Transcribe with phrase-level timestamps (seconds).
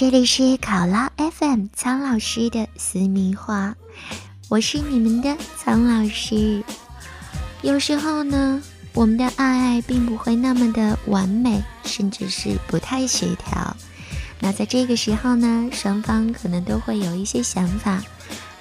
[0.00, 3.76] 这里是考拉 FM 苍老师的私密话，
[4.48, 6.64] 我是你们的苍老师。
[7.60, 8.62] 有时候呢，
[8.94, 13.76] 我们的爱爱并不会那么的完美，甚至是不太协调。
[14.38, 18.02] 那在这个时候呢，双方可能都会有一些想法，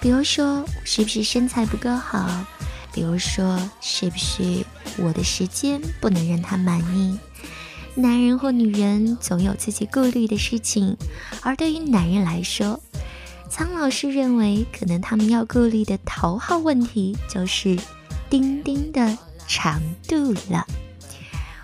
[0.02, 2.45] 比如说是不是身材不够好，
[2.91, 4.66] 比如说是不是
[4.98, 7.17] 我的时间不能让他满意。
[7.99, 10.95] 男人或女人总有自己顾虑的事情，
[11.41, 12.80] 而对于男人来说，
[13.49, 17.77] 苍老师认为，可能他们要顾虑的头号问题就是
[18.30, 19.17] 丁丁的
[19.48, 20.66] 长度了。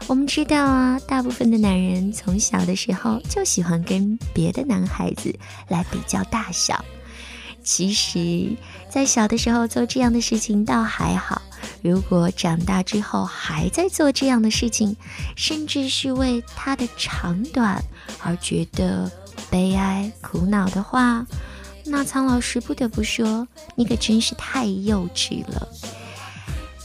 [0.08, 5.34] 我们知道啊，大部分的男人从小的时候就喜欢跟别的男孩子
[5.68, 6.84] 来比较大小。
[7.64, 8.56] 其实，
[8.90, 11.42] 在小的时候做这样的事情倒还好。
[11.86, 14.98] 如果长大之后还在做这样的事情，
[15.36, 17.80] 甚至是为他的长短
[18.24, 19.12] 而觉得
[19.52, 21.24] 悲哀苦恼的话，
[21.86, 25.68] 那苍老师不得不说，你可真是太幼稚了。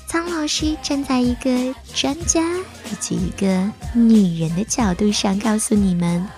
[0.07, 6.29] 苍老师站在一个专家以及一个女人的角度上告诉你们，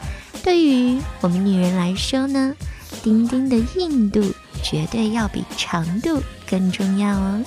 [0.44, 2.54] 对于我们女人来说呢，
[3.02, 4.22] 丁丁的硬度
[4.62, 7.44] 绝对要比长度更重要哦。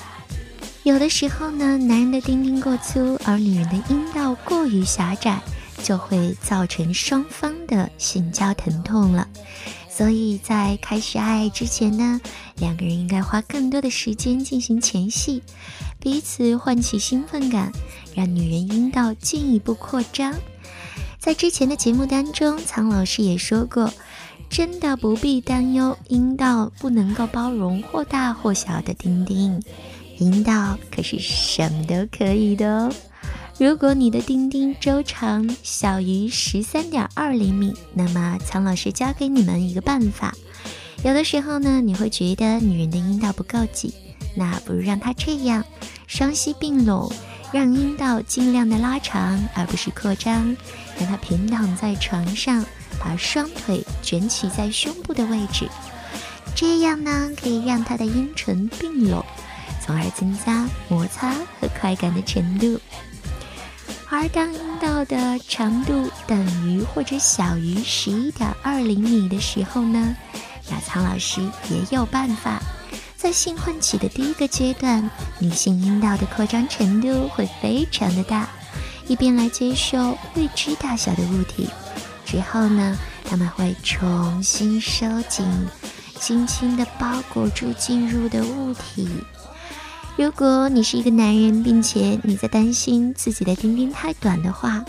[0.86, 5.42] 有的时候呢，男人的丁丁过粗，而女人的阴道过于狭窄，
[5.82, 9.28] 就会造成双方的性交疼痛了。
[9.90, 12.22] 所以在开始爱爱之前呢，
[12.58, 15.42] 两个人应该花更多的时间进行前戏，
[16.00, 17.72] 彼此唤起兴奋感，
[18.14, 20.36] 让女人阴道进一步扩张。
[21.18, 23.92] 在之前的节目当中，苍老师也说过，
[24.52, 29.60] 真的不必担忧阴道不能够包容或大或小的丁丁。
[30.18, 32.92] 阴道可是什么都可以的哦。
[33.58, 40.34] 如果你的丁丁周长小于十三点二厘米，那么苍老师教给你们一个办法。
[41.04, 43.94] 有的时候呢，你会觉得女人的阴道不够挤，
[44.36, 45.64] 那不如让她这样，
[46.08, 47.12] 双膝并拢，
[47.54, 50.56] 让阴道尽量的拉长，而不是扩张。
[50.98, 52.66] 让她平躺在床上，
[53.00, 55.70] 把双腿卷起在胸部的位置，
[56.56, 59.24] 这样呢，可以让她的阴唇并拢。
[59.86, 61.32] 从而增加摩擦
[61.62, 62.80] 和快感的程度。
[64.10, 70.16] 而当阴道的长度等于或者小于十一点二厘米的时候呢，
[70.70, 72.62] 那苍老师也有办法，
[73.16, 75.10] 在性唤起的第一个阶段，
[75.40, 78.48] 女性阴道的扩张程度会非常的大，
[79.08, 81.70] 以便来接受未知大小的物体。
[82.26, 82.98] 之后呢，
[83.28, 85.46] 他们会重新收紧，
[86.20, 89.10] 轻轻的包裹住进入的物体。
[90.18, 94.84] 如果你是一个男人，并且你在担心自己的丁丁太短的话，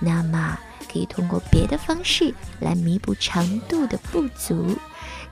[0.00, 0.58] 那么
[0.90, 4.74] 可以通过别的方式来弥补长度的不足。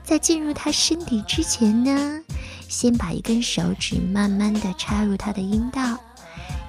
[0.03, 2.21] 在进入他身体之前呢，
[2.67, 5.97] 先把一根手指慢慢的插入他的阴道，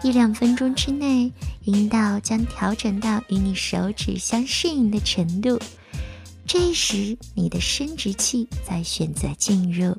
[0.03, 1.31] 一两分钟之内，
[1.65, 5.61] 阴道将调整到与你手指相适应的程度。
[6.47, 9.95] 这时，你的生殖器在选择进入。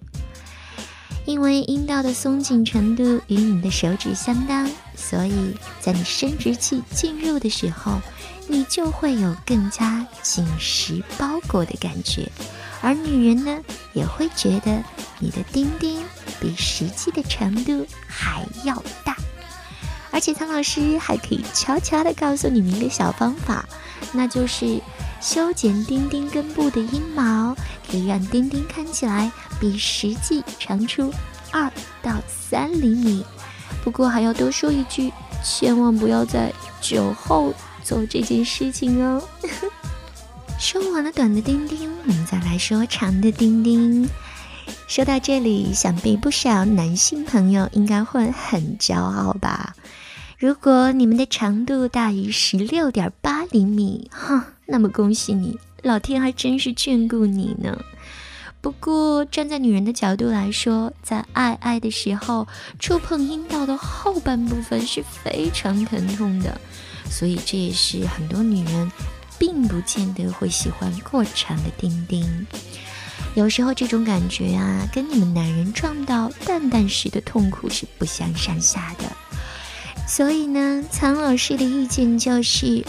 [1.26, 8.02] 因为阴道的松紧程度与你的手指相当，所以在你生殖器进入的时候，
[8.48, 12.28] 你就会有更加紧实包裹的感觉，
[12.82, 13.60] 而女人呢
[13.94, 14.84] 也会觉得
[15.20, 16.02] 你的丁丁
[16.40, 19.16] 比实际的长度还要大。
[20.10, 23.64] 而且苍老师还可以悄悄的告诉你们一个小方法，
[24.12, 24.82] 那就是
[25.22, 27.56] 修剪丁丁根部的阴毛，
[27.90, 29.32] 可以让丁丁看起来。
[29.62, 31.14] 比实际长出
[31.52, 33.24] 二到三厘米，
[33.84, 35.14] 不过还要多说一句，
[35.44, 36.52] 千万不要在
[36.82, 39.22] 酒后做这件事情哦。
[40.60, 44.10] 说完了短的丁丁，我们再来说长的丁丁。
[44.88, 49.76] 说到这里，想必不少男性朋友应该会很骄傲吧？
[50.38, 57.78] 如果你们的长度大于十六点八厘米，哈，那么恭喜你，老天还真是眷顾你呢。
[58.62, 62.48] 不过，站在女人的角度来说，在爱爱的时候，
[62.80, 66.62] 触碰阴道的后半部分是非常疼痛的，
[67.10, 68.92] 所以这也是很多女人
[69.40, 72.46] 并不见得会喜欢过长的丁丁。
[73.34, 79.06] 有时候这种感觉啊，跟你们男人撞到蛋蛋时的痛苦是不相上下的。
[80.08, 82.86] 所以呢，苍老师的意见就是。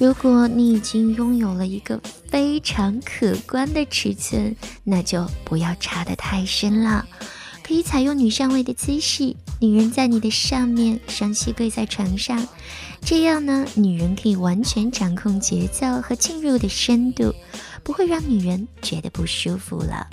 [0.00, 7.06] 如果你已经拥有了一个非常可观的尺寸，那就不要插得太深了，
[7.62, 12.48] 可以采用女上位的姿势，女人在你的上面，双膝跪在床上，
[13.02, 17.34] 这样呢，女人可以完全掌控节奏和进入的深度，
[17.84, 20.08] 不会让女人觉得不舒服了。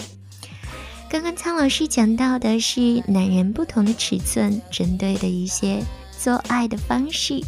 [1.10, 5.82] 刚刚苍老师讲到的是男人不同的尺寸针对的一些
[6.20, 7.40] 做爱的方式，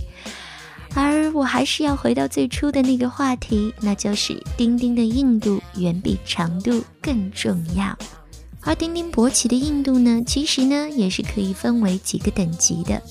[0.96, 7.98] 而我还是要回到最初的那个话题，那就是丁丁的硬度远比长度更重要。
[8.62, 13.02] 而丁丁勃起的硬度呢，其实呢也是可以分为几个等级的。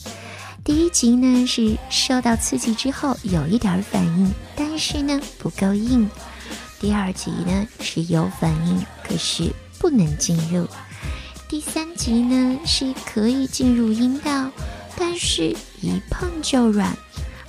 [0.63, 6.07] 第一级呢是受到刺激之后有一点反应，但是呢不够硬；
[6.79, 10.67] 第二级呢是有反应，可是不能进入；
[11.49, 14.51] 第三级呢是可以进入阴道，
[14.97, 16.93] 但是一碰就软；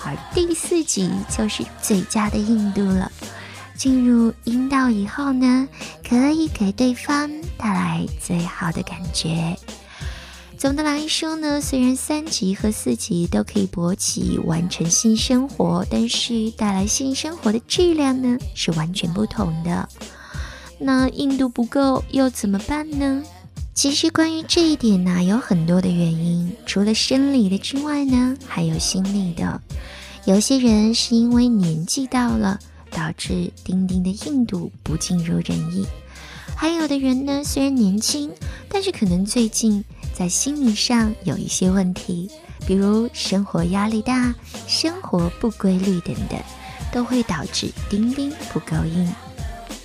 [0.03, 3.11] 而第四级就是最佳的硬度了。
[3.75, 5.67] 进入阴道以后呢，
[6.07, 9.57] 可以给对方带来最好的感觉。
[10.57, 19.87] 总的来说呢，虽然三级和四级都可以勃起完成性生活，但是带来性生活的质量呢是完全不同的。
[20.77, 23.23] 那硬度不够又怎么办呢？
[23.81, 29.61] 其实关于这一点呢，有很多的原因，除了生理的之外呢，还有心理的。
[30.25, 32.59] 有些人是因为年纪到了。
[32.91, 35.85] 导致丁丁的硬度不尽如人意，
[36.57, 38.29] 还有的人呢，虽然年轻，
[38.67, 39.81] 但是可能最近
[40.13, 42.29] 在心理上有一些问题，
[42.67, 44.35] 比如生活压力大、
[44.67, 46.37] 生活不规律等等，
[46.91, 49.07] 都会导致丁丁不够硬。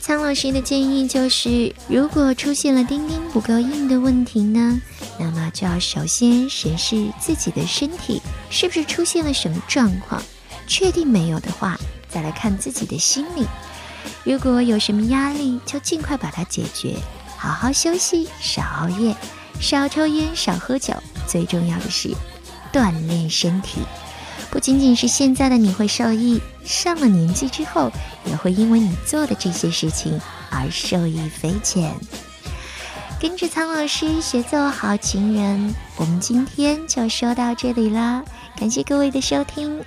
[0.06, 4.78] 苍老师的建议就是，如果出现了丁丁不够硬的问题呢，
[5.18, 8.20] 那么就要首先审视自己的身体
[8.50, 10.22] 是不是出现了什么状况，
[10.66, 11.80] 确定没有的话。
[12.10, 13.46] 再来看自己的心理，
[14.24, 16.96] 如果有什么压力，就尽快把它解决，
[17.38, 19.16] 好好休息，少熬夜，
[19.58, 20.92] 少抽烟，少喝酒，
[21.26, 22.10] 最重要的是
[22.70, 23.78] 锻炼身体。
[24.54, 27.90] 不仅仅是现在的你会受益，上了年纪之后，
[28.24, 30.18] 也会因为你做的这些事情
[30.48, 31.92] 而受益匪浅。
[33.20, 38.22] 跟着苍老师学做好情人，我们今天就说到这里啦，
[38.56, 39.82] 感谢各位的收听。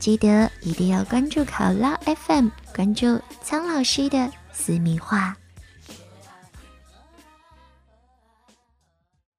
[0.00, 1.96] 记得一定要关注考拉
[2.26, 5.36] FM，关注苍老师的私密话。